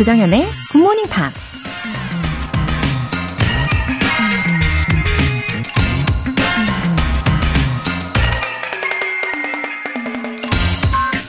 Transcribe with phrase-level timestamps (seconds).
[0.00, 1.54] Good Morning Pops.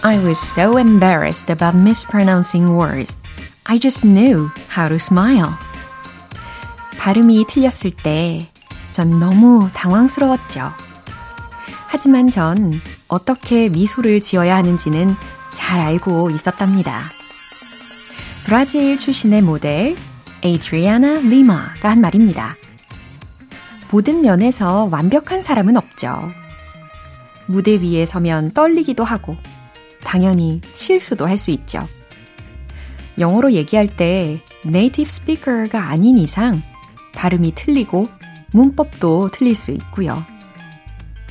[0.04, 3.18] I was so embarrassed about mispronouncing words.
[3.66, 5.58] I just knew how to smile.
[6.98, 8.48] 발음이 틀렸을 때
[8.94, 10.72] 전 너무 당황스러웠죠.
[11.88, 15.18] 하지만 전 어떻게 미소를 지어야 하는지는
[15.52, 17.12] 잘 알고 있었답니다.
[18.46, 19.96] 브라질 출신의 모델
[20.44, 22.56] 에이드리아나 리마가 한 말입니다.
[23.92, 26.32] 모든 면에서 완벽한 사람은 없죠.
[27.46, 29.38] 무대 위에 서면 떨리기도 하고
[30.04, 31.88] 당연히 실수도 할 수 있죠.
[33.20, 36.62] 영어로 얘기할 때 native speaker가 아닌 이상
[37.14, 38.08] 발음이 틀리고
[38.52, 40.24] 문법도 틀릴 수 있고요.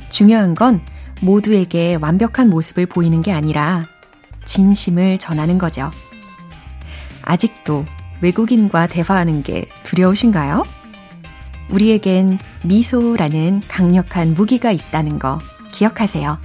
[0.09, 0.81] 중요한 건
[1.21, 3.87] 모두에게 완벽한 모습을 보이는 게 아니라
[4.45, 5.91] 진심을 전하는 거죠.
[7.31, 7.85] 아직도
[8.21, 10.65] 외국인과 대화하는 게 두려우신가요?
[11.69, 15.39] 우리에겐 미소라는 강력한 무기가 있다는 거
[15.71, 16.37] 기억하세요.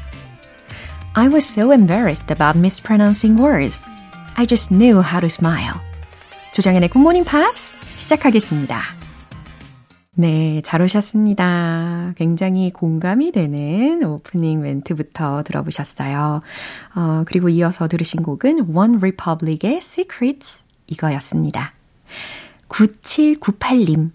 [1.15, 3.83] I was so embarrassed about mispronouncing words.
[4.37, 5.81] I just knew how to smile.
[6.55, 8.81] Good Morning Pops 시작하겠습니다.
[10.15, 12.15] 네, 잘 오셨습니다.
[12.17, 16.43] 굉장히 공감이 되는 오프닝 멘트부터 들어보셨어요.
[16.95, 21.73] 어, 그리고 이어서 들으신 곡은 One Republic의 Secrets 이거였습니다.
[22.69, 24.11] 9798님.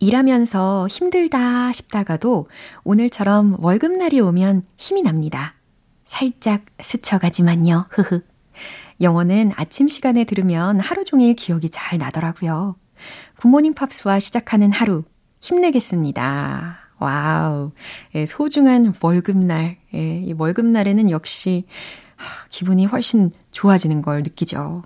[0.00, 2.48] 일하면서 힘들다 싶다가도
[2.84, 5.54] 오늘처럼 월급날이 오면 힘이 납니다.
[6.04, 7.86] 살짝 스쳐가지만요.
[7.90, 8.22] 흐흐.
[9.00, 12.76] 영어는 아침 시간에 들으면 하루 종일 기억이 잘 나더라고요.
[13.38, 15.04] 굿모닝 팝스와 시작하는 하루
[15.40, 16.78] 힘내겠습니다.
[16.98, 17.70] Wow.
[18.14, 19.76] 예, 소중한 월급날.
[19.94, 21.64] 예, 이 월급날에는 역시
[22.50, 24.82] 기분이 훨씬 좋아지는 걸 느끼죠.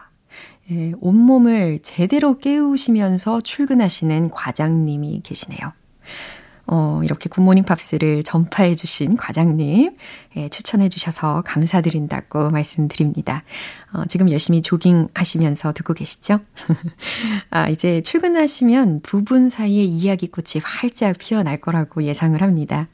[0.71, 5.73] 예, 온몸을 제대로 깨우시면서 출근하시는 과장님이 계시네요.
[6.67, 9.95] 어, 이렇게 굿모닝 팝스를 전파해 주신 과장님,
[10.37, 13.43] 예, 추천해 주셔서 감사드린다고 말씀드립니다.
[13.93, 16.39] 어, 지금 열심히 조깅 하시면서 듣고 계시죠?
[17.51, 22.87] 아, 이제 출근하시면 두 분 사이의 이야기꽃이 활짝 피어날 거라고 예상을 합니다.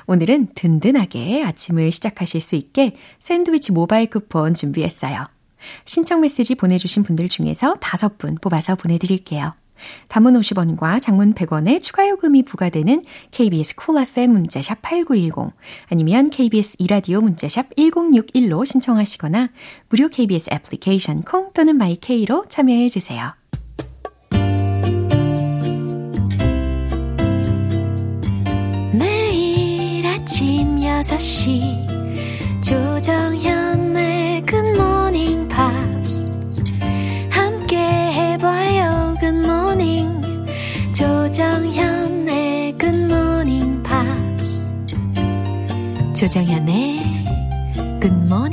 [0.08, 5.28] 오늘은 든든하게 아침을 시작하실 수 있게 샌드위치 모바일 쿠폰 준비했어요.
[5.84, 9.54] 신청 메시지 보내주신 분들 중에서 다섯 분 뽑아서 보내드릴게요.
[10.09, 15.53] 단문 50원과 장문 100원의 추가 요금이 부과되는 KBS cool Cool FM 문자샵 8910
[15.91, 19.50] 아니면 KBS 2라디오 문자샵 1061로 신청하시거나
[19.88, 23.34] 무료 KBS 애플리케이션 콩 또는 마이케이로 참여해 주세요.
[28.92, 31.86] 매일 아침 6시
[32.62, 34.16] 조정현의
[46.16, 46.98] 조정현의
[48.01, 48.48] 굿모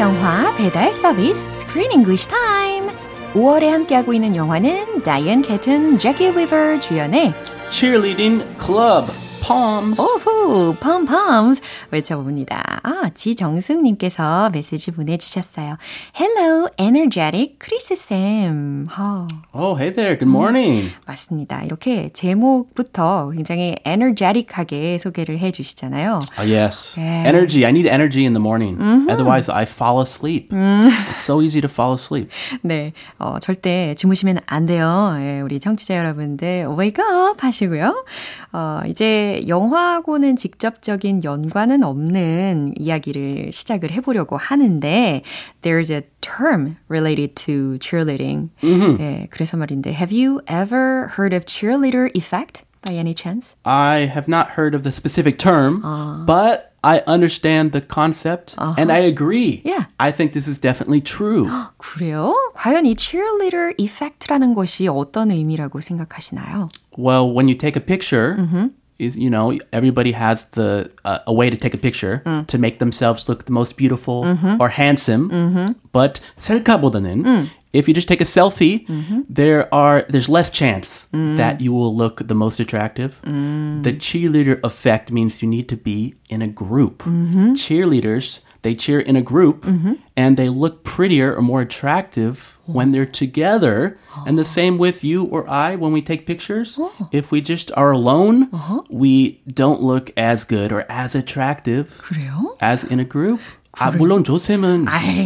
[0.00, 2.90] 영화 배달 서비스 Screen English Time.
[3.34, 7.34] 5월에 함께하고 있는 영화는 (diane caton) (jackie Weaver 주연의
[7.70, 9.12] Cheerleading Club
[9.50, 10.00] palms.
[10.00, 11.60] 오호, palm palms
[11.90, 12.80] 외쳐봅니다.
[12.82, 15.76] 아, 지정숙님께서 메시지 보내주셨어요.
[16.14, 18.86] Hello, energetic 크리스 쌤.
[18.96, 19.26] 어.
[19.52, 20.16] Oh, hey there.
[20.16, 20.86] Good morning.
[20.86, 21.62] 음, 맞습니다.
[21.64, 26.20] 이렇게 제목부터 굉장히 energetic하게 소개를 해주시잖아요.
[26.38, 26.94] Oh, yes.
[26.96, 27.28] Yeah.
[27.28, 27.64] Energy.
[27.66, 28.76] I need energy in the morning.
[28.78, 29.10] Mm-hmm.
[29.10, 30.50] Otherwise, I fall asleep.
[30.50, 30.90] Mm.
[31.10, 32.30] It's so easy to fall asleep.
[32.62, 35.16] 네, 어, 절대 주무시면 안 돼요.
[35.18, 38.04] 예, 우리 청취자 여러분들 wake up 하시고요.
[38.52, 45.22] 어, 이제 영화하고는 직접적인 연관은 없는 이야기를 시작을 해보려고 하는데
[45.62, 48.50] there's a term related to cheerleading.
[48.62, 49.00] Mm-hmm.
[49.00, 53.56] 예, 그래서 말인데 have you ever heard of cheerleader effect by any chance?
[53.64, 56.24] I have not heard of the specific term, uh.
[56.24, 58.74] but I understand the concept uh-huh.
[58.78, 59.60] and I agree.
[59.64, 59.84] Yeah.
[59.98, 61.48] I think this is definitely true.
[61.76, 62.34] 그래요?
[62.54, 66.68] 과연 이 cheerleader effect라는 것이 어떤 의미라고 생각하시나요?
[66.96, 68.68] Well, when you take a picture, mm-hmm.
[68.99, 72.47] is you know everybody has the uh, a way to take a picture mm.
[72.47, 74.61] to make themselves look the most beautiful mm-hmm.
[74.61, 75.29] or handsome.
[75.29, 75.71] Mm-hmm.
[75.91, 77.49] But 셀카보다는 mm.
[77.73, 79.21] if you just take a selfie, mm-hmm.
[79.29, 81.37] there are there's less chance mm.
[81.37, 83.21] that you will look the most attractive.
[83.23, 83.83] Mm.
[83.83, 87.03] The cheerleader effect means you need to be in a group.
[87.03, 87.53] Mm-hmm.
[87.53, 89.93] Cheerleaders they cheer in a group mm-hmm.
[90.17, 92.73] and they look prettier or more attractive oh.
[92.73, 93.99] when they're together.
[94.17, 94.23] Oh.
[94.25, 96.75] And the same with you or I when we take pictures.
[96.79, 96.91] Oh.
[97.11, 98.81] If we just are alone, uh-huh.
[98.89, 102.57] we don't look as good or as attractive 그래요?
[102.59, 103.39] as in a group.
[103.77, 104.85] 아, 물론 조쌤은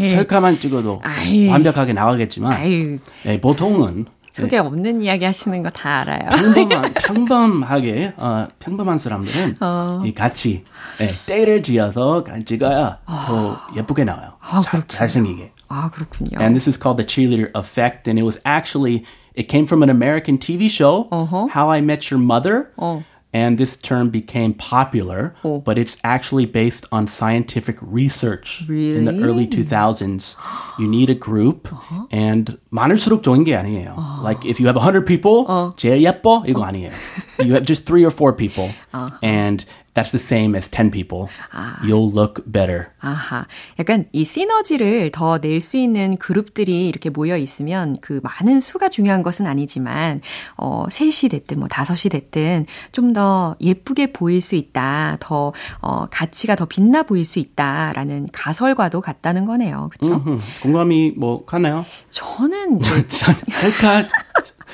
[0.10, 1.48] 셀카만 찍어도 아이.
[1.48, 4.08] 완벽하게 나가겠지만 네, 보통은
[4.43, 4.59] 네.
[4.59, 6.29] 없는 이야기 하시는 거 다 알아요.
[6.31, 10.03] 평범한, 평범하게, 어, 평범한 사람들은 어.
[10.05, 10.65] 이 같이
[10.99, 13.25] 네, 때를 지어서 찍어야 아.
[13.27, 14.33] 더 예쁘게 나와요.
[14.41, 15.53] 아, 자, 잘생기게.
[15.69, 16.39] 아, 그렇군요.
[16.41, 19.05] And this is called the cheerleader effect, and it was actually,
[19.35, 21.47] it came from an American TV show, uh-huh.
[21.51, 22.71] How I Met Your Mother.
[22.77, 23.03] 어.
[23.34, 25.60] and this term became popular, oh.
[25.60, 28.98] but it's actually based on scientific research really?
[28.98, 30.36] in the early 2000s.
[30.80, 32.08] You need a group, uh-huh.
[32.12, 33.96] and 많을수록 좋은 게 아니에요.
[33.98, 34.24] Uh-huh.
[34.24, 35.72] Like if you have 100 people, uh.
[35.78, 36.92] 제일 예뻐 이거 아니에요.
[37.40, 39.18] you have just three or four people, uh-huh.
[39.22, 41.29] and that's the same as 10 people.
[41.53, 41.77] 아.
[41.85, 42.87] You'll look better.
[43.01, 43.47] 아하.
[43.79, 49.23] 약간 이 시너지를 더 낼 수 있는 그룹들이 이렇게 모여 있으면 그 많은 수가 중요한
[49.23, 50.21] 것은 아니지만,
[50.57, 55.19] 어, 셋이 됐든 뭐 다섯이 됐든 좀 더 예쁘게 보일 수 있다.
[55.21, 59.89] 더, 어, 가치가 더 빛나 보일 수 있다라는 가설과도 같다는 거네요.
[59.93, 60.15] 그쵸?
[60.15, 60.41] 음흠.
[60.63, 61.85] 공감이 뭐 가나요?
[62.11, 62.81] 저는.
[63.51, 64.09] 셀카,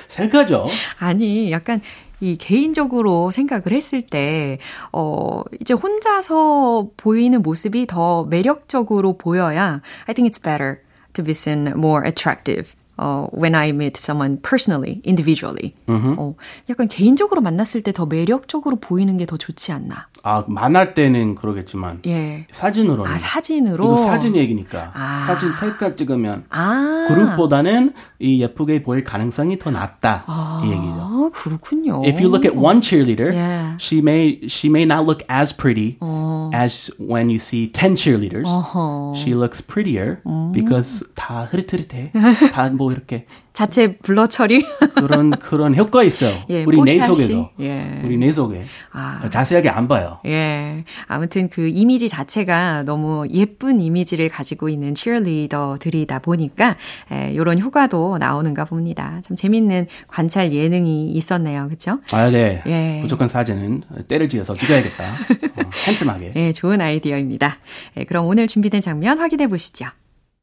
[0.09, 0.69] 셀카죠?
[0.99, 1.83] 아니, 약간
[2.21, 4.59] 이 개인적으로 생각을 했을 때,
[4.93, 10.79] 어, 이제 혼자서 보이는 모습이 더 매력적으로 보여야 I think it's better
[11.15, 12.75] to be seen more attractive.
[13.03, 15.73] 어, when I meet someone personally, individually.
[15.89, 16.17] Mm-hmm.
[16.19, 16.35] 어,
[16.69, 20.09] 약간 개인적으로 만났을 때 더 매력적으로 보이는 게 더 좋지 않나.
[20.23, 22.01] 아, 만날 때는 그러겠지만.
[22.07, 22.47] 예.
[22.51, 23.11] 사진으로는.
[23.11, 23.85] 아, 사진으로?
[23.85, 24.93] 이거 사진 얘기니까.
[24.95, 25.25] 아.
[25.27, 26.45] 사진 셀카 찍으면.
[26.51, 27.07] 아.
[27.09, 30.25] 그룹보다는 이 예쁘게 보일 가능성이 더 낮다.
[30.27, 30.63] 아.
[30.65, 31.31] 이 얘기죠.
[31.33, 32.03] 그렇군요.
[32.05, 33.77] If you look at one cheerleader, yeah.
[33.81, 36.51] she may, she may not look as pretty 어.
[36.55, 38.47] as when you see 10 cheerleaders.
[38.47, 39.15] 어허.
[39.17, 40.53] She looks prettier 음.
[40.53, 42.13] because 다 흐릿흐릿해.
[42.53, 44.65] 다 뭐 이렇게 자체 블러 처리
[44.95, 46.35] 그런 그런 효과 있어요.
[46.49, 48.01] 예, 우리 내 속에도 예.
[48.05, 49.29] 우리 내 속에 아.
[49.31, 50.19] 자세하게 안 봐요.
[50.27, 50.85] 예.
[51.07, 56.77] 아무튼 그 이미지 자체가 너무 예쁜 이미지를 가지고 있는 치어리더들이다 보니까
[57.13, 59.21] 예, 이런 효과도 나오는가 봅니다.
[59.23, 62.01] 참 재밌는 관찰 예능이 있었네요, 그렇죠?
[62.13, 62.63] 아, 네.
[62.67, 63.01] 예.
[63.03, 65.11] 부족한 사진은 때를 지어서 찍어야겠다.
[65.11, 66.33] 어, 핸섬하게.
[66.37, 67.57] 예, 좋은 아이디어입니다.
[67.99, 69.87] 예, 그럼 오늘 준비된 장면 확인해 보시죠.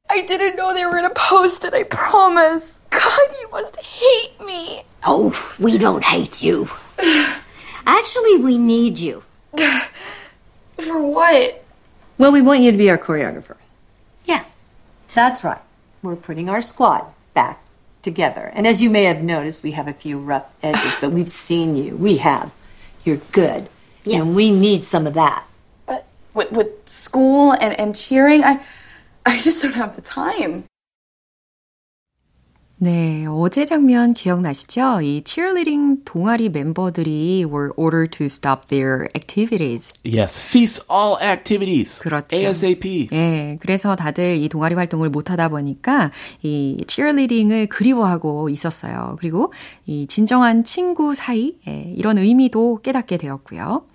[0.10, 2.80] I didn't know they were gonna post it, I promise.
[2.90, 4.84] God, you must hate me.
[5.04, 6.70] Oh, we don't hate you.
[7.86, 9.24] Actually, we need you.
[10.80, 11.64] For what?
[12.18, 13.58] Well, we want you to be our choreographer.
[14.26, 14.44] Yeah,
[15.14, 15.62] that's right.
[16.02, 17.62] We're putting our squad back
[18.02, 18.52] together.
[18.54, 21.76] And as you may have noticed, we have a few rough edges, but we've seen
[21.76, 21.96] you.
[21.96, 22.52] We have.
[23.04, 23.70] You're good.
[24.04, 24.20] Yeah.
[24.20, 25.46] And we need some of that.
[25.86, 28.64] But with, with school and, and cheering, I.
[29.28, 30.64] I just don't have the time.
[32.80, 35.02] 네, 어제 장면 기억나시죠?
[35.02, 39.92] 이 cheerleading 동아리 멤버들이 were ordered to stop their activities.
[40.06, 42.00] Yes, cease all activities.
[42.00, 42.38] 그렇죠.
[42.38, 43.10] ASAP.
[43.12, 46.12] 예, 그래서 다들 이 동아리 활동을 못 하다 보니까
[46.44, 49.18] 이 cheerleading을 그리워하고 있었어요.
[49.20, 49.52] 그리고
[49.88, 53.88] 이 진정한 친구 사이, 예, 이런 의미도 깨닫게 되었고요.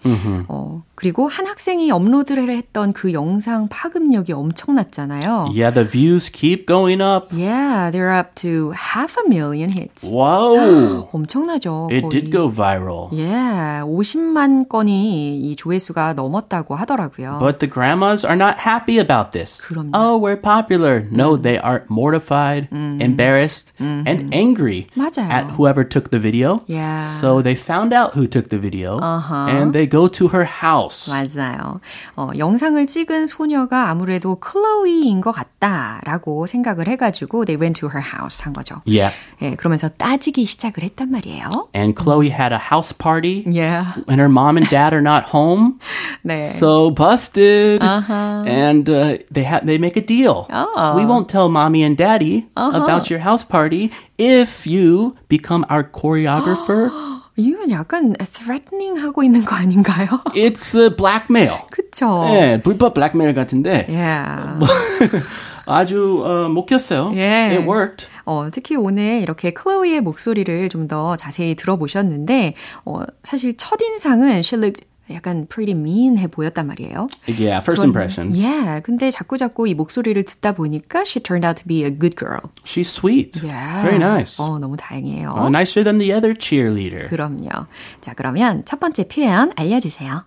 [0.48, 5.49] 어, 그리고 한 학생이 업로드를 했던 그 영상 파급력이 엄청났잖아요.
[5.53, 7.27] Yeah, the views keep going up.
[7.31, 10.11] Yeah, they're up to half a million hits.
[10.11, 11.07] Wow.
[11.11, 11.89] 엄청나죠.
[11.91, 12.09] It 거의.
[12.09, 13.09] did go viral.
[13.13, 17.37] Yeah, 50만 건이 이 조회수가 넘었다고 하더라고요.
[17.39, 19.65] But the grandmas are not happy about this.
[19.67, 19.91] 그럼요.
[19.93, 21.05] Oh, we're popular.
[21.11, 25.29] No, they are mortified, embarrassed, and angry 맞아요.
[25.29, 26.63] at whoever took the video.
[26.65, 27.19] Yeah.
[27.21, 29.45] So they found out who took the video Uh-huh.
[29.47, 30.87] and they go to her house.
[31.08, 31.80] 맞아요.
[32.16, 38.44] 어, 영상을 찍은 소녀가 아무래도 클로이인 것 같다라고 생각을 해가지고 they went to her house
[38.44, 38.82] 한 거죠.
[38.86, 39.14] Yeah.
[39.42, 41.68] 예, 그러면서 따지기 시작을 했단 말이에요.
[41.74, 43.92] And Chloe had a house party Yeah.
[44.08, 45.78] and her mom and dad are not home.
[46.24, 46.34] 네.
[46.36, 47.82] So busted.
[47.82, 50.46] And uh, they ha- they make a deal.
[50.50, 50.94] Oh.
[50.96, 56.90] We won't tell mommy and daddy about your house party if you become our choreographer.
[57.36, 60.06] 이건 약간 threatening 하고 있는 거 아닌가요?
[60.34, 61.60] It's blackmail.
[61.70, 62.26] 그쵸?
[62.34, 64.60] 예, 불법 blackmail 같은데 Yeah.
[65.66, 67.12] 아주 어, 먹혔어요.
[67.14, 67.56] 예.
[67.56, 68.06] It worked.
[68.24, 74.84] 어, 특히 오늘 이렇게 클로이의 목소리를 좀 더 자세히 들어보셨는데, 어, 사실 첫인상은 she looked
[75.10, 77.08] 약간 pretty mean해 보였단 말이에요.
[77.26, 78.32] Yeah, first impression.
[78.34, 82.16] Yeah, 근데 자꾸 자꾸 이 목소리를 듣다 보니까 she turned out to be a good
[82.16, 82.50] girl.
[82.64, 83.42] She's sweet.
[83.42, 83.82] Yeah.
[83.82, 84.38] Very nice.
[84.40, 85.34] 어, 너무 다행이에요.
[85.34, 87.08] Uh, nicer than the other cheerleader.
[87.08, 87.66] 그럼요.
[88.00, 90.24] 자, 그러면 첫 번째 표현 알려주세요.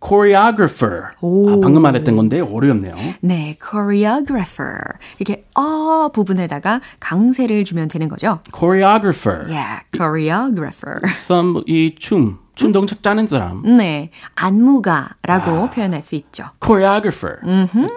[0.00, 1.10] Choreographer.
[1.20, 2.94] 아, 방금 말했던 건데 어렵네요.
[3.20, 4.78] 네, choreographer.
[5.18, 8.38] 이렇게 어 부분에다가 강세를 주면 되는 거죠.
[8.56, 9.46] Choreographer.
[9.50, 11.00] Yeah, choreographer.
[11.16, 13.62] Some 이 춤, 춤 동작 짜는 사람.
[13.62, 16.46] 네, 안무가라고 표현할 수 있죠.
[16.60, 17.36] Choreographer.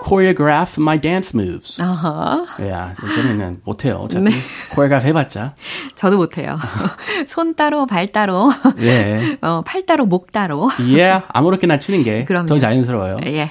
[0.08, 1.82] Choreograph my dance moves.
[1.82, 3.96] 야, 저는 못해요.
[3.96, 4.30] 어차피
[4.72, 5.56] choreograph 해봤자.
[5.96, 6.60] 저도 못해요.
[7.27, 9.36] 손 따로, 발 따로, 예.
[9.41, 10.70] 어, 팔 따로, 목 따로.
[10.96, 12.25] 예, 아무렇게나 추는 게.
[12.48, 13.18] 더 자연스러워요.
[13.25, 13.50] 예.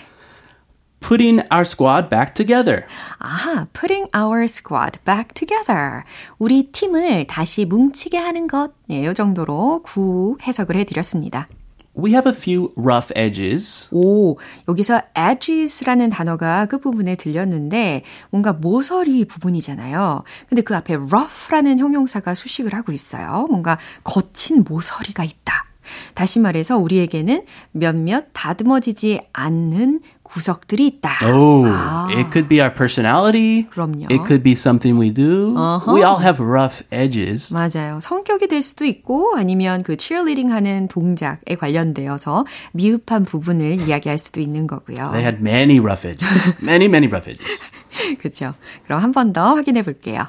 [1.01, 2.85] Putting our squad back together.
[3.19, 6.05] 아하, putting our squad back together.
[6.39, 8.73] 우리 팀을 다시 뭉치게 하는 것.
[8.91, 11.49] 예, 이 정도로 구 해석을 해 드렸습니다.
[11.99, 13.89] We have a few rough edges.
[13.91, 14.39] 오,
[14.69, 20.23] 여기서 edges라는 단어가 끝부분에 들렸는데 뭔가 모서리 부분이잖아요.
[20.49, 23.47] 근데 그 앞에 rough라는 형용사가 수식을 하고 있어요.
[23.51, 25.65] 뭔가 거친 모서리가 있다.
[26.15, 31.20] 다시 말해서 우리에게는 몇몇 다듬어지지 않는 구석들이 있다.
[31.24, 31.66] Oh,
[32.10, 33.68] it could be our personality.
[33.70, 34.08] 그럼요.
[34.10, 35.54] It could be something we do.
[35.88, 37.54] We all have rough edges.
[37.54, 38.00] 맞아요.
[38.02, 44.66] 성격이 될 수도 있고 아니면 그 cheerleading 하는 동작에 관련되어서 미흡한 부분을 이야기할 수도 있는
[44.66, 45.12] 거고요.
[45.12, 46.26] They had many rough edges.
[46.62, 47.62] Many, many rough edges.
[48.20, 48.56] 그렇죠.
[48.86, 50.26] 그럼 한 번 더 확인해 볼게요.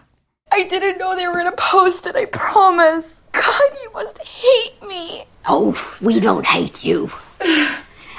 [0.53, 3.23] I didn't know they were gonna post it, I promise.
[3.33, 5.25] God, you must hate me.
[5.49, 7.09] Oh, we don't hate you.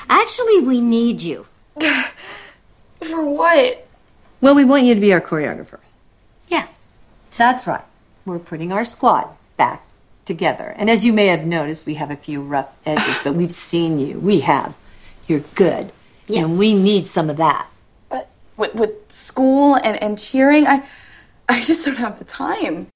[0.10, 1.46] Actually, we need you.
[3.02, 3.88] For what?
[4.42, 5.80] Well, we want you to be our choreographer.
[6.48, 6.68] Yeah.
[7.38, 7.84] That's right.
[8.26, 9.84] We're putting our squad back
[10.26, 10.74] together.
[10.78, 14.00] And as you may have noticed, we have a few rough edges, but we've seen
[14.00, 14.20] you.
[14.20, 14.76] We have.
[15.28, 15.92] You're good.
[16.28, 16.42] Yeah.
[16.42, 17.68] And we need some of that.
[18.10, 20.84] But with, with school and, and cheering, I
[21.48, 22.88] I just don't have the time.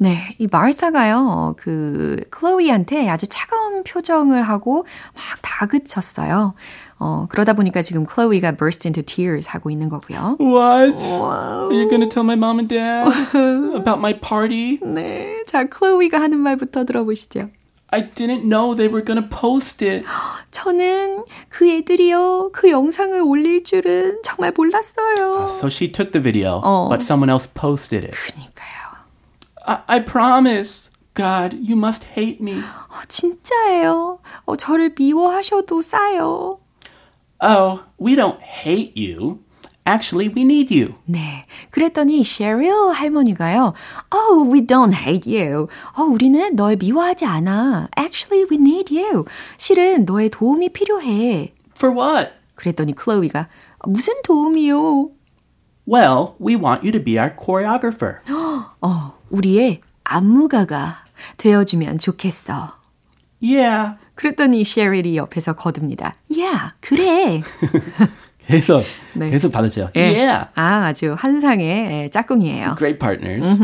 [0.00, 6.54] 네, 이 마르타가요, 그, 클로이한테 아주 차가운 표정을 하고 막 다그쳤어요.
[6.99, 10.37] 어, 그러다 보니까 지금 클로이가 burst into tears 하고 있는 거고요.
[10.39, 10.97] What?
[10.97, 13.11] Are you gonna tell my mom and dad
[13.75, 14.79] about my party?
[14.81, 17.49] 네, 자, 클로이가 하는 말부터 들어보시죠.
[17.89, 20.05] I didn't know they were gonna post it.
[20.51, 25.47] 저는 그 애들이요, 그 영상을 올릴 줄은 정말 몰랐어요.
[25.49, 26.89] So she took the video, Oh.
[26.89, 28.15] but someone else posted it.
[28.15, 28.97] 그러니까요.
[29.65, 30.89] I, I promise.
[31.15, 32.53] God, you must hate me.
[32.57, 34.17] 어, 진짜예요.
[34.45, 36.57] 어, 저를 미워하셔도 싸요.
[37.45, 39.39] Oh, we don't hate you.
[39.85, 40.95] Actually, we need you.
[41.05, 41.43] 네.
[41.69, 43.73] 그랬더니 셰릴 할머니가요.
[44.13, 45.67] Oh, we don't hate you.
[45.97, 47.89] 어, 우리는 널 미워하지 않아.
[47.99, 49.25] Actually, we need you.
[49.57, 51.53] 실은 너의 도움이 필요해.
[51.75, 52.31] For what?
[52.55, 53.49] 그랬더니 클로이가
[53.85, 55.09] 무슨 도움이요?
[55.85, 58.21] Well, we want you to be our choreographer.
[58.81, 61.03] 어, 우리의 안무가가
[61.35, 62.71] 되어주면 좋겠어.
[63.41, 63.97] yeah.
[64.14, 66.14] 그랬더니 셰릴이 옆에서 거듭니다.
[66.40, 67.40] 야, 그래.
[68.46, 68.84] 계속,
[69.14, 69.30] 네.
[69.30, 69.90] 계속 받았죠.
[69.94, 70.00] 예.
[70.00, 70.46] Yeah.
[70.54, 72.76] 아, 아주 환상의 예, 짝꿍이에요.
[72.78, 73.58] Great partners.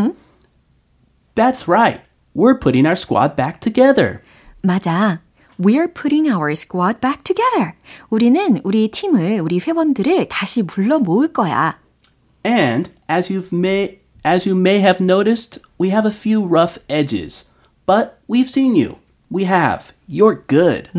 [1.34, 2.02] That's right.
[2.34, 4.20] We're putting our squad back together.
[4.62, 5.20] 맞아.
[5.58, 7.74] We're putting our squad back together.
[8.10, 11.78] 우리는 우리 팀을, 우리 회원들을 다시 불러 모을 거야.
[12.44, 17.44] And as you've may as you may have noticed, we have a few rough edges.
[17.86, 18.96] But we've seen you.
[19.31, 19.93] We have.
[20.07, 20.89] You're good.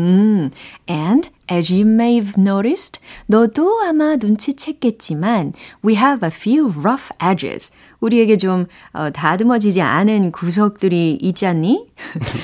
[0.87, 7.71] And as you may have noticed, 너도 아마 눈치챘겠지만, we have a few rough edges.
[7.99, 11.87] 우리에게 좀 어, 다듬어지지 않은 구석들이 있지 않니?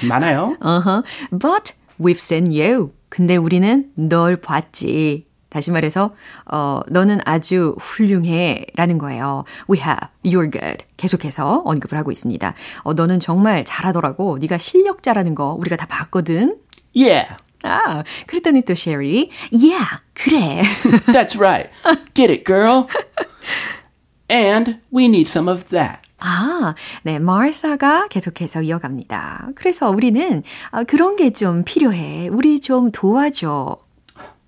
[0.09, 0.57] 많아요.
[0.59, 1.03] uh-huh.
[1.31, 2.91] But we've seen you.
[3.09, 5.26] 근데 우리는 널 봤지.
[5.49, 6.13] 다시 말해서
[6.51, 9.45] 어, 너는 아주 훌륭해 라는 거예요.
[9.69, 10.85] We have, you're good.
[10.97, 12.53] 계속해서 언급을 하고 있습니다.
[12.83, 14.37] 어, 너는 정말 잘하더라고.
[14.39, 16.57] 네가 실력자라는 거 우리가 다 봤거든.
[16.95, 17.35] Yeah.
[17.63, 20.61] 아, 그랬더니 또 셰리, yeah, 그래.
[21.11, 21.69] That's right.
[22.13, 22.87] Get it, girl.
[24.29, 25.99] And we need some of that.
[26.19, 29.49] 아, 네, 마르사가 계속해서 이어갑니다.
[29.55, 32.27] 그래서 우리는 아, 그런 게 좀 필요해.
[32.29, 33.77] 우리 좀 도와줘.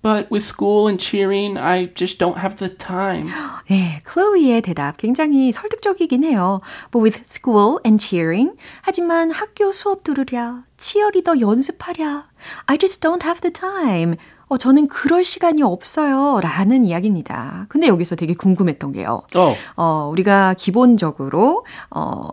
[0.02, 3.28] But with school and cheering, I just don't have the time.
[3.68, 6.60] 네, 클로이의 대답 굉장히 설득적이긴 해요.
[6.90, 12.28] But with school and cheering, 하지만 학교 수업 들으랴, 치어리더 연습하랴,
[12.66, 14.16] I just don't have the time.
[14.46, 16.40] 어, 저는 그럴 시간이 없어요.
[16.42, 17.66] 라는 이야기입니다.
[17.68, 19.20] 근데 여기서 되게 궁금했던 게요.
[19.36, 19.54] 어.
[19.76, 22.28] 어, 우리가 기본적으로, 어,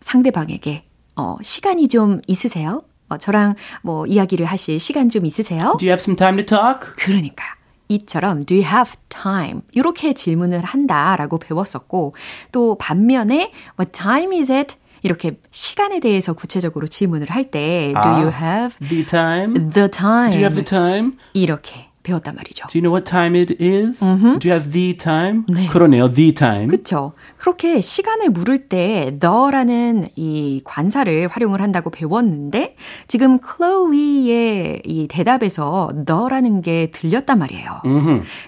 [0.00, 0.84] 상대방에게,
[1.16, 2.82] 어, 시간이 좀 있으세요?
[3.10, 5.58] 어, 저랑 뭐 이야기를 하실 시간 좀 있으세요?
[5.58, 6.94] Do you have some time to talk?
[6.96, 7.44] 그러니까
[7.88, 12.14] 이처럼 do you have time 이렇게 질문을 한다라고 배웠었고
[12.52, 18.76] 또 반면에 what time is it 이렇게 시간에 대해서 구체적으로 질문을 할때 do you have
[18.88, 19.70] The time?
[19.70, 21.12] the time Do you have the time?
[21.32, 22.66] 이렇게 배웠단 말이죠.
[22.68, 24.00] Do you know what time it is?
[24.00, 25.44] Do you have the time?
[25.48, 25.66] 네.
[25.68, 26.10] 그러네요.
[26.12, 26.66] The time.
[26.68, 27.12] 그렇죠.
[27.36, 32.76] 그렇게 시간을 물을 때 the라는 이 관사를 활용을 한다고 배웠는데
[33.06, 37.82] 지금 클로이의 이 대답에서 the라는 게 들렸단 말이에요.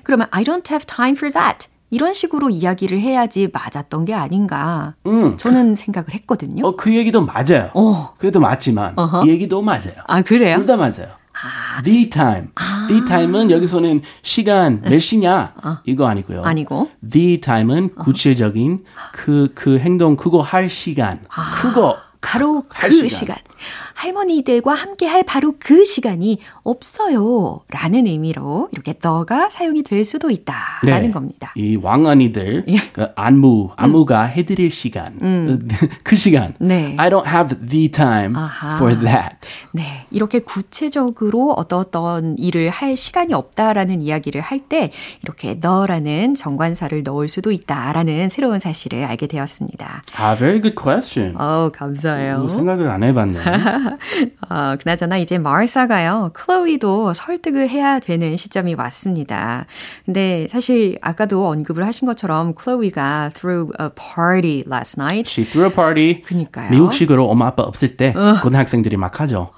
[0.02, 1.68] 그러면 I don't have time for that.
[1.90, 4.94] 이런 식으로 이야기를 해야지 맞았던 게 아닌가.
[5.37, 6.66] 저는 생각을 했거든요.
[6.66, 7.71] 어, 그 얘기도 맞아요.
[7.75, 8.14] 어.
[8.16, 10.00] 그래도 맞지만 이 얘기도 맞아요.
[10.06, 10.56] 아, 그래요?
[10.56, 11.09] 둘 다 맞아요.
[11.84, 12.48] The time.
[12.88, 15.54] The time은 여기서는 시간 몇 시냐
[15.85, 16.42] 이거 아니고요.
[16.42, 16.90] 아니고.
[17.09, 21.20] The time은 구체적인 그그 행동 그거 할 시간.
[21.61, 23.09] 그거 바로 할그 시간.
[23.09, 23.37] 시간.
[24.02, 27.60] 할머니들과 함께 할 바로 그 시간이 없어요.
[27.70, 31.52] 라는 의미로 이렇게 너가 사용이 될 수도 있다 라는 겁니다.
[31.56, 32.76] 이 왕언니들 예.
[32.92, 35.18] 그 안무 안무가 해드릴 시간
[36.02, 36.54] 그 시간.
[36.58, 36.96] 네.
[36.98, 38.74] I don't have the time 아하.
[38.76, 39.36] for that.
[39.70, 40.04] 네.
[40.10, 44.92] 이렇게 구체적으로 어떤 어떤 일을 할 시간이 없다라는 이야기를 할 때
[45.24, 50.02] 이렇게 너라는 정관사를 넣을 수도 있다라는 새로운 사실을 알게 되었습니다.
[50.16, 51.34] 아, very good question.
[51.36, 52.46] 어, 감사해요.
[52.48, 53.40] 생각을 안 해봤네.
[54.48, 59.66] 어, 그나저나 이제 마르사가요, 클로이도 설득을 해야 되는 시점이 왔습니다.
[60.05, 65.31] 근데 사실 아까도 언급을 하신 것처럼 클로이가 threw a party last night.
[65.31, 66.22] She threw a party.
[66.22, 66.70] 그니까요.
[66.70, 69.50] 미국식으로 엄마 아빠 없을 때 고등학생들이 막 하죠.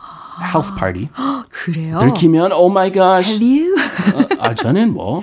[0.53, 1.09] house party.
[1.51, 1.99] 그래요?
[1.99, 3.31] 들키면 oh my gosh.
[3.33, 3.75] Have you?
[4.14, 5.20] 어, 아 저는 뭐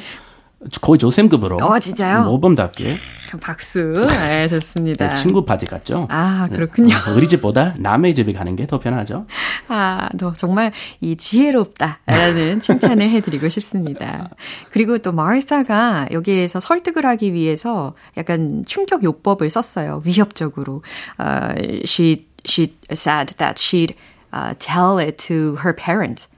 [0.81, 1.57] 거의 조쌤급으로.
[1.57, 2.23] 어, 진짜요?
[2.23, 2.95] 모범답게
[3.39, 3.93] 박수.
[4.27, 5.09] 네, 좋습니다.
[5.09, 6.07] 네, 친구 파티 같죠.
[6.09, 6.95] 아, 그렇군요.
[6.95, 9.25] 어, 우리 집보다 남의 집에 가는 게 더 편하죠.
[9.67, 14.29] 아, 너 정말 이 지혜롭다라는 칭찬을 해드리고 싶습니다.
[14.71, 20.01] 그리고 또 마르사가 여기에서 설득을 하기 위해서 약간 충격 요법을 썼어요.
[20.05, 20.83] 위협적으로.
[21.19, 23.93] Uh, she she said that she'd
[24.33, 26.29] uh, tell it to her parents.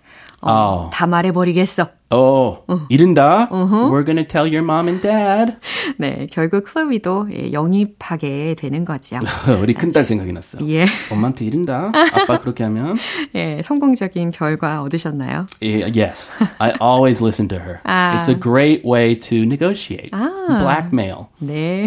[0.42, 0.90] 어, 어.
[0.92, 1.88] 다 말해버리겠어.
[2.10, 3.48] 어, 이른다.
[3.50, 5.56] We're gonna tell your mom and dad.
[5.98, 9.18] 네, 결국 클로이도 예, 영입하게 되는 거죠.
[9.60, 10.56] 우리 큰딸 생각이 났어.
[10.68, 10.86] 예.
[11.10, 11.90] 엄마한테 이른다.
[12.14, 12.96] 아빠 그렇게 하면.
[13.34, 15.48] 예, 성공적인 결과 얻으셨나요?
[15.60, 17.80] Yeah, yes, I always listen to her.
[17.84, 18.20] 아.
[18.20, 20.10] It's a great way to negotiate.
[20.12, 21.26] Blackmail.
[21.40, 21.84] 네.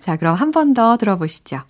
[0.00, 1.60] 자, 그럼 한 번 더 들어보시죠.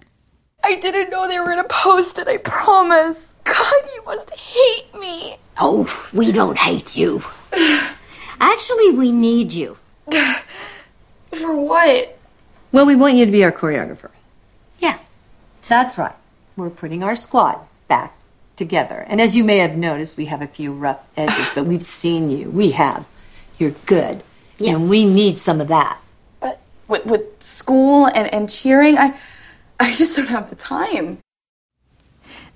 [0.64, 3.34] I didn't know they were gonna post it, I promise.
[3.44, 5.36] God, you must hate me.
[5.57, 7.23] Oh, we don't hate you.
[8.39, 9.77] Actually, we need you.
[11.33, 12.17] For what?
[12.71, 14.09] Well, we want you to be our choreographer.
[14.79, 14.97] Yeah.
[15.67, 16.15] That's right.
[16.55, 18.15] We're putting our squad back
[18.55, 19.05] together.
[19.07, 22.29] And as you may have noticed, we have a few rough edges, but we've seen
[22.29, 22.49] you.
[22.49, 23.05] We have.
[23.57, 24.23] You're good.
[24.57, 24.73] Yeah.
[24.73, 25.99] And we need some of that.
[26.39, 29.17] But with, with school and, and cheering, I,
[29.79, 31.19] I just don't have the time.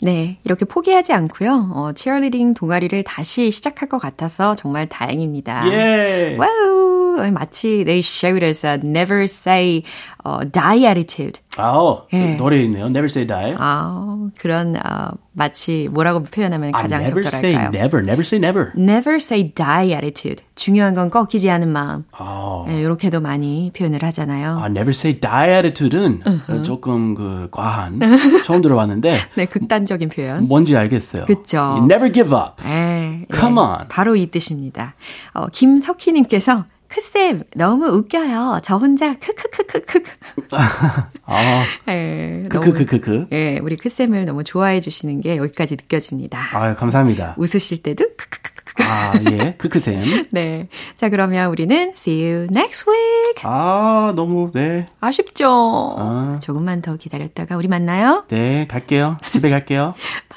[0.02, 1.72] 네, 이렇게 포기하지 않고요.
[1.74, 5.72] 어, 치어리딩 동아리를 다시 시작할 것 같아서 정말 다행입니다.
[5.72, 6.36] 예.
[6.38, 6.87] Wow!
[7.32, 9.84] 마치 they showed us a never say
[10.26, 11.40] uh, die attitude.
[11.58, 12.36] 아, 예.
[12.38, 12.86] 노래 있네요.
[12.86, 13.56] Never say die.
[13.58, 17.70] 아, 그런 어, 마치 뭐라고 표현하면 아, 가장 never say 적절할까요?
[17.82, 18.04] never.
[18.04, 18.72] Never say never.
[18.78, 20.44] Never say die attitude.
[20.56, 22.04] 중요한 건 꺾이지 않은 마음.
[22.12, 24.60] 아, 예, 이렇게도 많이 표현을 하잖아요.
[24.60, 26.22] 아, never say die attitude는
[26.64, 28.00] 조금 그 과한
[28.46, 30.48] 처음 들어봤는데 네, 극단적인 표현.
[30.48, 31.26] 뭔지 알겠어요.
[31.54, 32.62] You never give up.
[32.64, 33.88] 에, Come 예, on.
[33.90, 34.94] 바로 이 뜻입니다.
[35.34, 36.66] 어, 김석희님께서
[37.02, 38.60] 크쌤 너무 웃겨요.
[38.64, 40.02] 저 혼자 크크크크크.
[41.26, 43.28] 아, 예, 크크크크크.
[43.32, 46.40] 예, 우리 크쌤을 너무 좋아해 주시는 게 여기까지 느껴집니다.
[46.54, 47.36] 아, 감사합니다.
[47.38, 48.84] 웃으실 때도 크크크크크.
[48.84, 50.26] 아, 예, 크크쌤.
[50.32, 50.70] 네.
[50.96, 53.42] 자, 그러면 우리는 see you next week.
[53.44, 55.96] 아, 너무 네, 아쉽죠?
[56.00, 56.40] 아.
[56.42, 58.26] 조금만 더 기다렸다가 우리 만나요.
[58.30, 59.18] 네, 갈게요.
[59.32, 59.94] 집에 갈게요.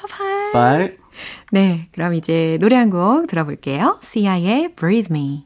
[0.53, 0.84] Bye bye.
[0.84, 0.91] Bye.
[1.51, 3.99] 네, 그럼 이제 노래 한 곡 들어볼게요.
[4.01, 5.45] Sia의 Breathe Me.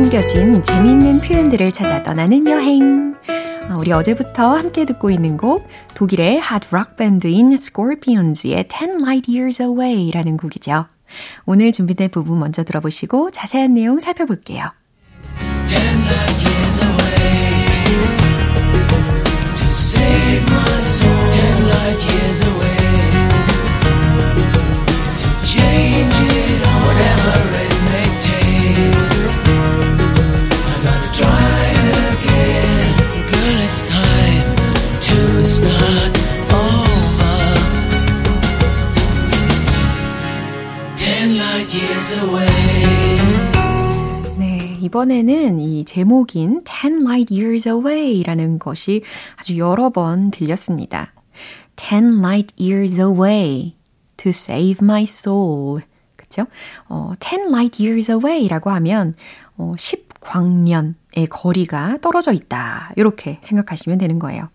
[0.00, 3.14] 숨겨진 재미있는 표현들을 찾아 떠나는 여행.
[3.68, 10.38] 아, 우리 어제부터 함께 듣고 있는 곡 독일의 하드록 밴드인 Scorpions의 10 Light Years Away라는
[10.38, 10.86] 곡이죠.
[11.44, 14.72] 오늘 준비된 부분 먼저 들어보시고 자세한 내용 살펴볼게요.
[44.36, 49.04] 네, 이번에는 이 제목인 10 Light Years Away라는 것이
[49.36, 51.12] 아주 여러 번 들렸습니다.
[51.76, 53.76] 10 Light Years Away
[54.16, 55.82] to save my soul.
[56.16, 56.46] 그쵸?
[56.88, 59.14] 어, 10 Light Years Away라고 하면
[59.56, 62.90] 어, 10광년의 거리가 떨어져 있다.
[62.96, 64.48] 이렇게 생각하시면 되는 거예요.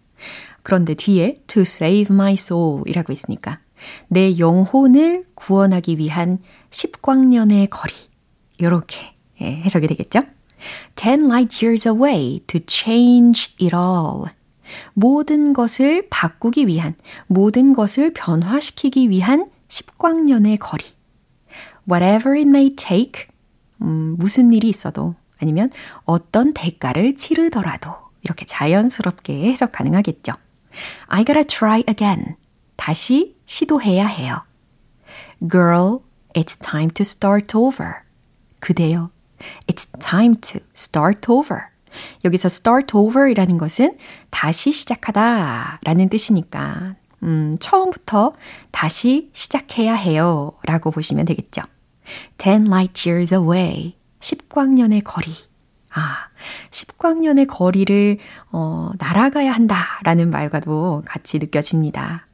[0.62, 3.60] 그런데 뒤에 to save my soul 이라고 있으니까
[4.08, 7.94] 내 영혼을 구원하기 위한 10광년의 거리.
[8.58, 10.22] 이렇게 예, 해석이 되겠죠?
[10.96, 14.34] 10 light years away to change it all.
[14.94, 16.96] 모든 것을 바꾸기 위한,
[17.28, 20.86] 모든 것을 변화시키기 위한 10광년의 거리.
[21.90, 23.28] Whatever it may take.
[23.82, 25.70] 음, 무슨 일이 있어도 아니면
[26.06, 27.92] 어떤 대가를 치르더라도
[28.24, 30.34] 이렇게 자연스럽게 해석 가능하겠죠.
[31.08, 32.36] I gotta try again.
[32.76, 34.42] 다시 시도해야 해요.
[35.40, 36.00] Girl,
[36.34, 38.02] it's time to start over.
[38.60, 39.10] 그대여,
[39.68, 41.64] it's time to start over.
[42.26, 43.98] 여기서 start over 이라는 것은
[44.30, 48.34] 다시 시작하다 라는 뜻이니까, 음, 처음부터
[48.72, 51.62] 다시 시작해야 해요 라고 보시면 되겠죠.
[52.38, 53.96] 10 light years away.
[54.20, 55.32] 10광년의 거리.
[55.94, 56.28] 아,
[56.72, 58.18] 10광년의 거리를,
[58.52, 62.28] 어, 날아가야 한다 라는 말과도 같이 느껴집니다.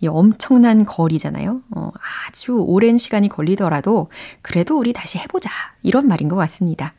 [0.00, 1.60] 이 엄청난 거리잖아요.
[1.74, 1.90] 어,
[2.28, 4.08] 아주 오랜 시간이 걸리더라도
[4.42, 5.50] 그래도 우리 다시 해보자.
[5.82, 6.94] 이런 말인 것 같습니다.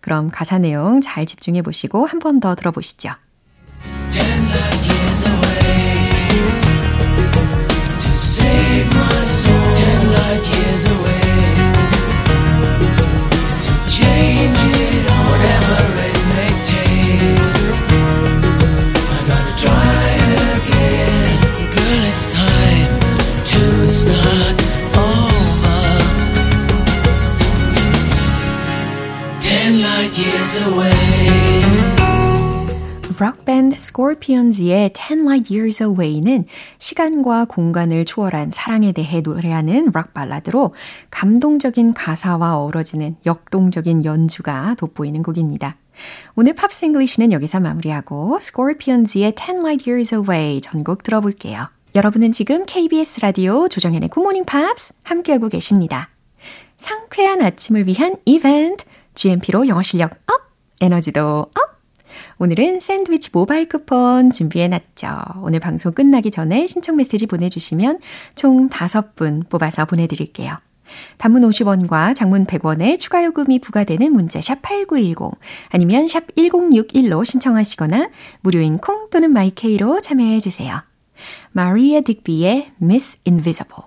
[0.00, 3.10] 그럼 가사 내용 잘 집중해 보시고 한 번 더 들어보시죠.
[33.18, 36.44] 록밴드 스콜피언즈의 10 Light Years Away는
[36.78, 40.74] 시간과 공간을 초월한 사랑에 대해 노래하는 록 발라드로
[41.10, 45.76] 감동적인 가사와 어우러지는 역동적인 연주가 돋보이는 곡입니다.
[46.34, 51.70] 오늘 Pops English는 여기서 마무리하고 Scorpions의 10 Light Years Away 전곡 들어볼게요.
[51.94, 56.10] 여러분은 지금 KBS 라디오 조정현의 굿모닝 팝스 함께하고 계십니다.
[56.76, 58.84] 상쾌한 아침을 위한 이벤트,
[59.14, 60.40] GMP로 영어 실력 up,
[60.80, 61.72] 에너지도 up!
[62.38, 65.42] 오늘은 샌드위치 모바일 쿠폰 준비해놨죠.
[65.42, 68.00] 오늘 방송 끝나기 전에 신청 메시지 보내주시면
[68.34, 70.58] 총 5분 뽑아서 보내드릴게요.
[71.18, 75.38] 단문 50원과 장문 100원의 추가 요금이 부과되는 문자 샵 8910
[75.70, 80.82] 아니면 샵 1061로 신청하시거나 무료인 콩 또는 마이케이로 참여해 주세요.
[81.52, 83.84] Marié Digby의 Miss Invisible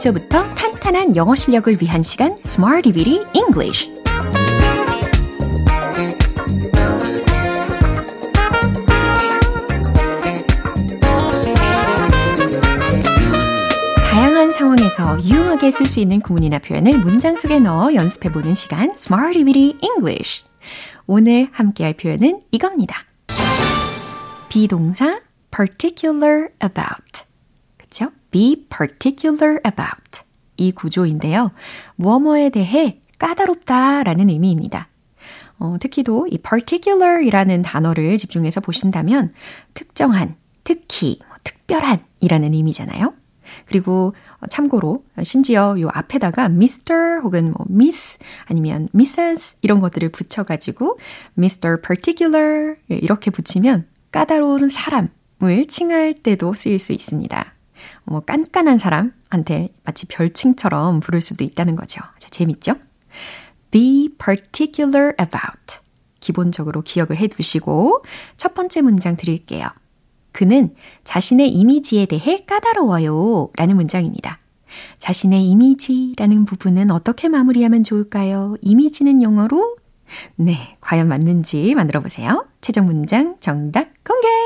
[0.00, 2.90] 기초부터 탄탄한 영어 실력을 위한 시간 Smarty
[14.10, 19.78] 다양한 상황에서 유용하게 쓸 수 있는 구문이나 표현을 문장 속에 넣어 연습해보는 시간 Smarty Bitty
[19.82, 20.44] English
[21.06, 23.04] 오늘 함께할 표현은 이겁니다.
[24.48, 27.29] 비동사 particular about?
[28.30, 30.22] Be particular about
[30.56, 31.52] 이 구조인데요.
[31.96, 34.88] 무엇뭐에 대해 까다롭다라는 의미입니다.
[35.58, 39.32] 어, 특히도 이 particular이라는 단어를 집중해서 보신다면
[39.74, 43.14] 특정한, 특히, 뭐 특별한 이라는 의미잖아요.
[43.66, 44.14] 그리고
[44.48, 47.20] 참고로 심지어 요 앞에다가 Mr.
[47.22, 49.58] 혹은 뭐 Miss 아니면 Mrs.
[49.62, 50.98] 이런 것들을 붙여가지고
[51.36, 51.80] Mr.
[51.82, 57.54] Particular 이렇게 붙이면 까다로운 사람을 칭할 때도 쓰일 수 있습니다.
[58.10, 62.00] 뭐 깐깐한 사람한테 마치 별칭처럼 부를 수도 있다는 거죠.
[62.18, 62.74] 재밌죠?
[63.70, 65.78] Be particular about.
[66.18, 68.02] 기본적으로 기억을 해 두시고
[68.36, 69.68] 첫 번째 문장 드릴게요.
[70.32, 73.50] 그는 자신의 이미지에 대해 까다로워요.
[73.56, 74.40] 라는 문장입니다.
[74.98, 78.56] 자신의 이미지라는 부분은 어떻게 마무리하면 좋을까요?
[78.60, 79.76] 이미지는 영어로?
[80.34, 82.44] 네, 과연 맞는지 만들어 보세요.
[82.60, 84.39] 최종 문장 정답 공개!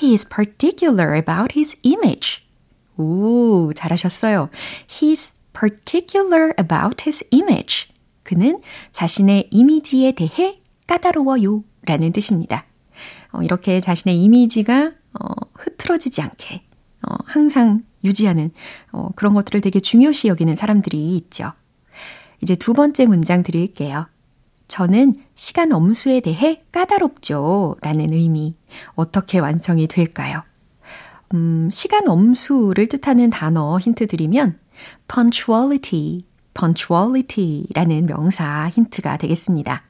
[0.00, 2.42] He is particular about his image.
[2.96, 4.50] 오, 잘하셨어요.
[4.88, 7.88] He's particular about his image.
[8.22, 8.58] 그는
[8.92, 11.62] 자신의 이미지에 대해 까다로워요.
[11.86, 12.66] 라는 뜻입니다.
[13.32, 16.62] 어, 이렇게 자신의 이미지가 어, 흐트러지지 않게
[17.02, 18.50] 어, 항상 유지하는
[18.92, 21.52] 어, 그런 것들을 되게 중요시 여기는 사람들이 있죠.
[22.42, 24.08] 이제 두 번째 문장 드릴게요.
[24.68, 27.76] 저는 시간 엄수에 대해 까다롭죠.
[27.80, 28.56] 라는 의미.
[28.94, 30.42] 어떻게 완성이 될까요?
[31.34, 34.58] 음, 시간 엄수를 뜻하는 단어 힌트 드리면
[35.12, 36.24] punctuality,
[36.54, 39.82] punctuality 라는 명사 힌트가 되겠습니다.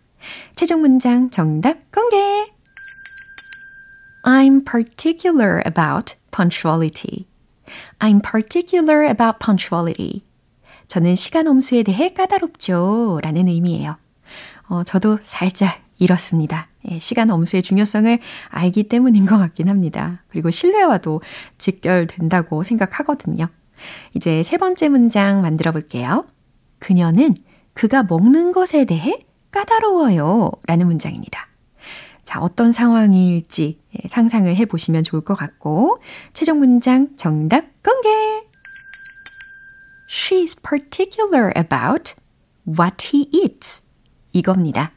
[0.55, 2.17] 최종 문장 정답 공개!
[4.25, 7.27] I'm particular about punctuality.
[8.01, 10.23] I'm particular about punctuality.
[10.89, 13.21] 저는 시간 엄수에 대해 까다롭죠.
[13.23, 13.97] 라는 의미예요.
[14.69, 16.69] 어, 저도 살짝 이렇습니다.
[16.91, 20.23] 예, 시간 엄수의 중요성을 알기 때문인 것 같긴 합니다.
[20.29, 21.23] 그리고 신뢰와도
[21.59, 23.49] 직결된다고 생각하거든요.
[24.15, 26.27] 이제 세 번째 문장 만들어 볼게요.
[26.79, 27.35] 그녀는
[27.75, 30.51] 그가 먹는 것에 대해 까다로워요.
[30.67, 31.49] 라는 문장입니다.
[32.25, 35.99] 자, 어떤 상황일지 예, 상상을 해 보시면 좋을 것 같고,
[36.33, 38.09] 최종 문장 정답 공개!
[40.11, 42.15] She's particular about
[42.67, 43.86] what he eats.
[44.39, 44.93] 이겁니다.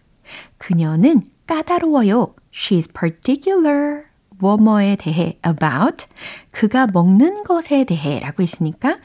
[0.58, 2.36] 그녀는 까다로워요.
[2.54, 4.04] She's particular.
[4.40, 6.06] 뭐뭐에 대해 about
[6.52, 9.00] 그가 먹는 것에 대해 라고 했으니까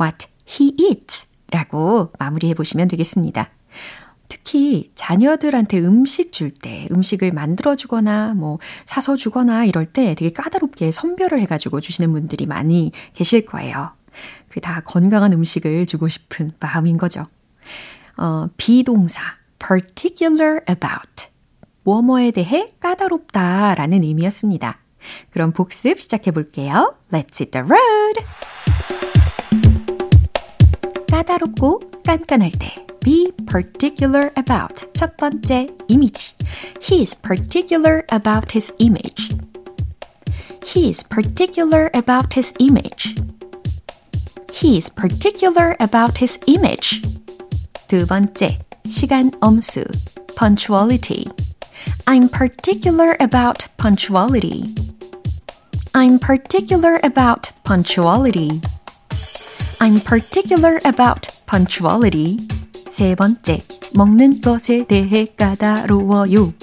[0.00, 3.50] what he eats 라고 마무리해 보시면 되겠습니다.
[4.28, 10.90] 특히 자녀들한테 음식 줄 때, 음식을 만들어 주거나 뭐 사서 주거나 이럴 때 되게 까다롭게
[10.90, 13.92] 선별을 해가지고 주시는 분들이 많이 계실 거예요.
[14.48, 17.26] 그 다 건강한 음식을 주고 싶은 마음인 거죠.
[18.16, 19.22] 어, 비동사,
[19.59, 21.27] particular about.
[21.83, 24.79] 뭐뭐에 대해 까다롭다 라는 의미였습니다.
[25.31, 26.95] 그럼 복습 시작해 볼게요.
[27.11, 28.23] Let's hit the road!
[31.09, 32.73] 까다롭고 깐깐할 때
[33.03, 36.33] be particular about 첫 번째 이미지
[36.81, 39.35] He is particular about his image.
[40.65, 43.15] He is particular about his image.
[44.51, 47.01] He is particular about his image.
[47.87, 49.83] 두 번째 시간 엄수
[50.35, 51.25] punctuality.
[52.07, 54.75] I'm particular about punctuality.
[55.95, 58.61] I'm particular about punctuality.
[59.79, 62.37] I'm particular about punctuality.
[62.91, 63.61] 세 번째,
[63.93, 66.53] 먹는 것에 대해 까다로워요.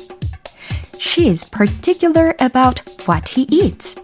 [0.98, 3.98] She is particular about what he eats.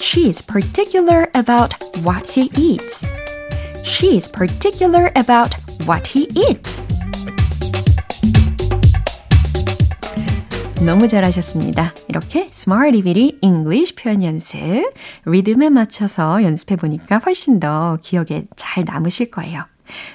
[0.00, 3.04] She's particular about what he eats.
[3.84, 6.84] She's particular about what he eats.
[10.85, 11.93] 너무 잘하셨습니다.
[12.09, 14.83] 이렇게 Smarty Bitty English 표현 연습,
[15.25, 19.63] 리듬에 맞춰서 연습해 보니까 훨씬 더 기억에 잘 남으실 거예요.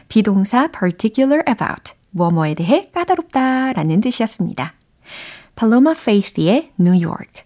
[0.09, 4.75] 비동사 particular about, 뭐뭐에 대해 까다롭다 라는 뜻이었습니다.
[5.57, 7.45] Paloma Faith의 New York.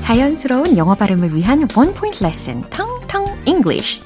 [0.00, 4.02] 자연스러운 영어 발음을 위한 원 포인트 레슨, 텅텅 English.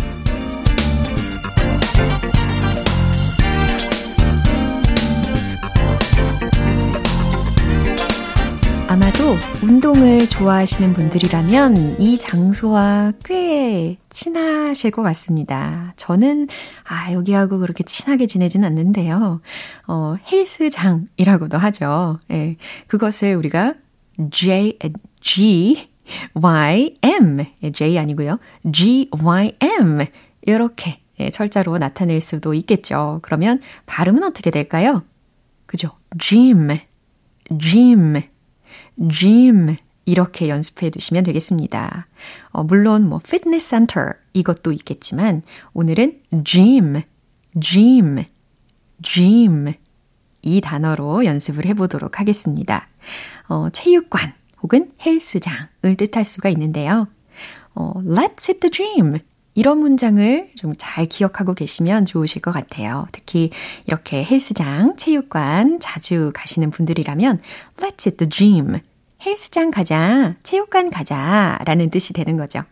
[8.88, 15.92] 아마도 운동을 좋아하시는 분들이라면 이 장소와 꽤 친하실 것 같습니다.
[15.96, 16.48] 저는,
[16.84, 19.42] 아, 여기하고 그렇게 친하게 지내진 않는데요.
[19.86, 22.18] 어, 헬스장이라고도 하죠.
[22.30, 23.74] 예, 그것을 우리가
[24.30, 24.78] J,
[25.20, 25.90] G,
[26.32, 27.44] Y, M.
[27.62, 28.38] 예, J 아니고요.
[28.72, 30.06] G, Y, M.
[30.42, 33.18] 이렇게 예, 철자로 나타낼 수도 있겠죠.
[33.20, 35.02] 그러면 발음은 어떻게 될까요?
[35.66, 35.90] 그죠?
[36.18, 36.78] gym,
[37.58, 38.22] gym.
[39.10, 42.06] Gym 이렇게 연습해 두시면 되겠습니다.
[42.50, 45.42] 어, 물론 뭐 fitness center 이것도 있겠지만
[45.74, 47.02] 오늘은 gym,
[47.60, 48.24] gym,
[49.02, 49.74] gym
[50.40, 52.88] 이 단어로 연습을 해보도록 하겠습니다.
[53.48, 57.08] 어, 체육관 혹은 헬스장을 뜻할 수가 있는데요.
[57.74, 59.18] 어, let's hit the gym
[59.58, 63.08] 이런 문장을 좀 잘 기억하고 계시면 좋으실 것 같아요.
[63.10, 63.50] 특히
[63.88, 67.40] 이렇게 헬스장, 체육관 자주 가시는 분들이라면
[67.78, 68.78] let's hit the gym
[69.26, 72.62] 헬스장 가자, 체육관 가자 라는 뜻이 되는 거죠.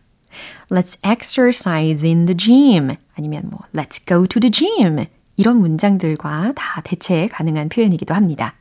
[0.70, 6.83] Let's exercise in the gym 아니면 뭐 Let's go to the gym 이런 문장들과 다
[6.85, 8.55] 대체 가능한 표현이기도 합니다.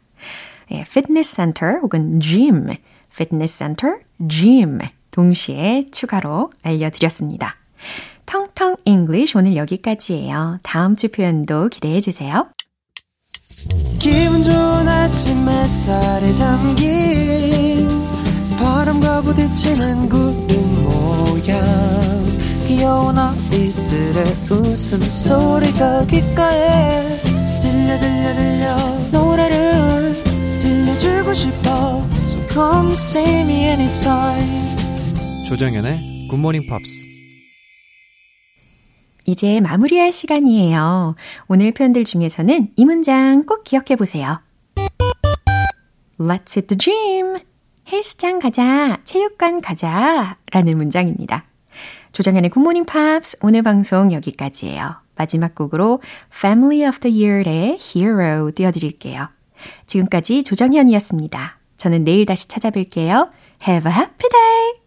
[0.71, 2.69] 예, fitness center 혹은 gym,
[3.11, 4.79] fitness center, gym
[5.11, 7.57] 동시에 추가로 알려드렸습니다.
[8.55, 9.37] 텅텅 English.
[9.37, 10.59] 오늘 여기까지예요.
[10.63, 12.47] 다음 주 표현도 기대해 주세요.
[13.99, 17.87] 기분 좋은 아침 햇살에 담긴
[18.57, 21.63] 바람과 부딪히는 구름 모양.
[22.67, 27.19] 귀여운 아이들의 웃음소리가 귓가에
[27.61, 28.75] 들려 들려 들려.
[29.11, 30.15] 노래를
[30.59, 32.07] 들려주고 싶어.
[32.25, 34.75] So come see me anytime.
[35.45, 37.04] 조정현의 굿모닝 팝스
[39.25, 41.15] 이제 마무리할 시간이에요.
[41.47, 44.39] 오늘 표현들 중에서는 이 문장 꼭 기억해 보세요.
[46.19, 47.39] Let's hit the gym.
[47.91, 51.45] 헬스장 가자, 체육관 가자 라는 문장입니다.
[52.13, 54.95] 조정현의 굿모닝 팝스 오늘 방송 여기까지예요.
[55.15, 56.01] 마지막 곡으로
[56.33, 59.27] Family of the Year의 Hero 띄워드릴게요.
[59.85, 61.59] 지금까지 조정현이었습니다.
[61.77, 63.29] 저는 내일 다시 찾아뵐게요.
[63.67, 64.75] Have a happy day!